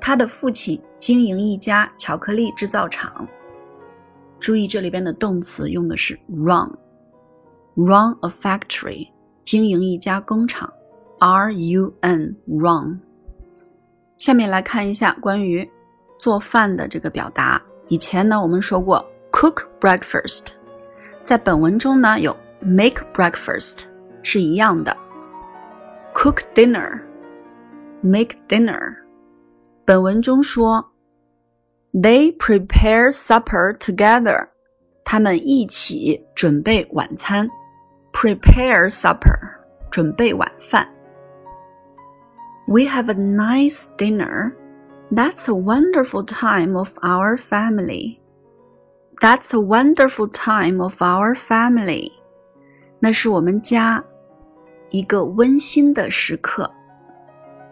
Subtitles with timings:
[0.00, 3.26] 他的父亲经营一家巧克力制造厂。
[4.38, 9.08] 注意这里边的动词用的是 run，run a factory，
[9.42, 10.70] 经营一家工厂
[11.18, 13.00] ，r u n run。
[14.18, 15.66] 下面来看一下关于
[16.18, 17.62] 做饭的这个表达。
[17.88, 20.52] 以前呢我们说过 cook breakfast，
[21.22, 23.84] 在本文中呢有 make breakfast
[24.22, 24.94] 是一样的。
[26.13, 27.01] cook dinner,
[28.01, 28.95] make dinner。
[29.85, 30.91] 本文中说，
[31.93, 34.49] They prepare supper together。
[35.03, 37.49] 他们一起准备晚餐。
[38.11, 39.39] Prepare supper，
[39.89, 40.87] 准备晚饭。
[42.67, 44.53] We have a nice dinner.
[45.11, 48.19] That's a wonderful time of our family.
[49.19, 52.11] That's a wonderful time of our family.
[52.99, 54.03] 那是我们家
[54.94, 56.70] 一个温馨的时刻。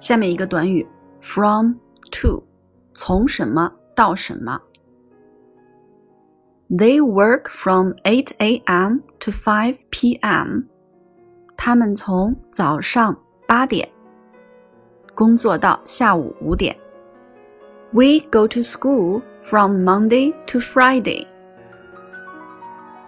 [0.00, 0.84] 下面一个短语
[1.20, 1.74] ，from
[2.10, 2.42] to，
[2.94, 4.60] 从什么到什么。
[6.68, 9.02] They work from 8 a.m.
[9.20, 10.62] to 5 p.m.
[11.56, 13.16] 他们从早上
[13.46, 13.88] 八点
[15.14, 16.76] 工作到下午五点。
[17.92, 21.28] We go to school from Monday to Friday.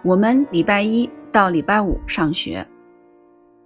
[0.03, 2.65] 我们礼拜一到礼拜五上学。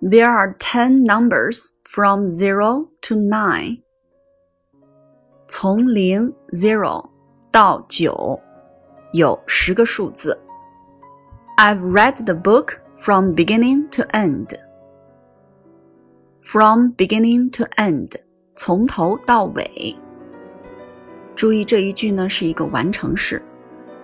[0.00, 3.82] there are 10 numbers from 0 to 9.
[5.48, 7.08] 从零 zero
[7.50, 8.40] 到九
[9.12, 10.38] 有十个数字。
[11.56, 14.48] I've read the book from beginning to end.
[16.40, 18.12] From beginning to end，
[18.56, 19.96] 从头到尾。
[21.34, 23.40] 注意这一句呢是一个完成式。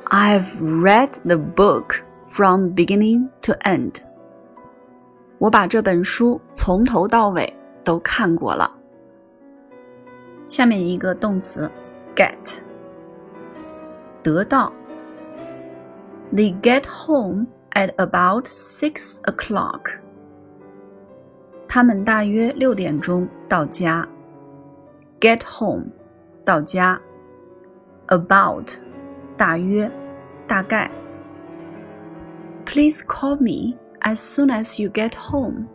[0.07, 4.04] I've read the book from beginning to end.
[5.38, 7.52] 我把这本书从头到尾
[7.84, 8.72] 都看过了。
[10.48, 11.70] 下面一个动词
[12.16, 12.60] ，get，
[14.24, 14.72] 得到。
[16.34, 20.00] They get home at about six o'clock。
[21.68, 24.08] 他们大约六点钟到家。
[25.20, 25.88] Get home，
[26.44, 27.02] 到家。
[28.08, 28.76] About，
[29.36, 29.92] 大约，
[30.46, 30.92] 大概。
[32.66, 35.67] Please call me as soon as you get home，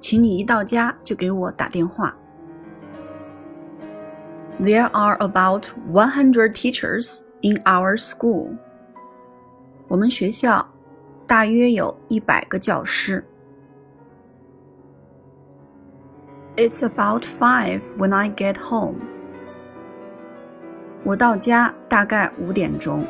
[0.00, 2.16] 请你一到家就给我打电话。
[4.60, 8.56] There are about 100 teachers in our school。
[9.88, 10.68] 我们学校
[11.26, 13.24] 大约有一百个教师。
[16.56, 19.00] It's about five when I get home。
[21.04, 23.06] 我到家大概五点钟。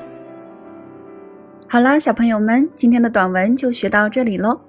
[1.68, 4.60] 好啦，小朋友们，今天的短文就学到这里喽。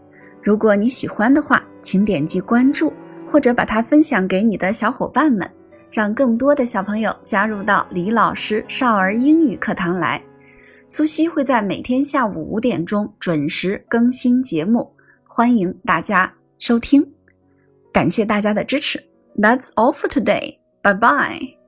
[0.42, 2.92] 如果你喜欢的话，请点击关注，
[3.30, 5.48] 或者把它分享给你的小伙伴们，
[5.90, 10.20] 让更多的小朋友加入到李老师少儿英语课堂来。
[10.86, 14.90] 苏西会在每天下午五点钟准时更新节目，
[15.24, 17.06] 欢迎大家收听。
[17.92, 18.98] 感谢大家的支持。
[19.36, 20.58] That's all for today.
[20.82, 21.65] Bye bye.